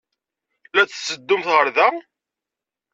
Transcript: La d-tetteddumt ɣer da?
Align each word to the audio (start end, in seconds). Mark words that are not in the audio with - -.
La 0.75 0.83
d-tetteddumt 0.83 1.47
ɣer 1.53 1.67
da? 1.75 1.89